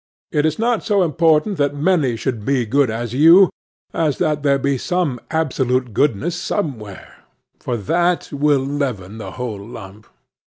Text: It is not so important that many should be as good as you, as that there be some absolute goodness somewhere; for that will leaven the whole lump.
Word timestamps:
It 0.31 0.47
is 0.47 0.57
not 0.57 0.83
so 0.83 1.03
important 1.03 1.59
that 1.59 1.75
many 1.75 2.15
should 2.15 2.43
be 2.43 2.61
as 2.63 2.69
good 2.69 2.89
as 2.89 3.13
you, 3.13 3.51
as 3.93 4.17
that 4.17 4.41
there 4.41 4.57
be 4.57 4.75
some 4.79 5.19
absolute 5.29 5.93
goodness 5.93 6.35
somewhere; 6.35 7.25
for 7.59 7.77
that 7.77 8.29
will 8.31 8.65
leaven 8.65 9.19
the 9.19 9.33
whole 9.33 9.63
lump. 9.63 10.07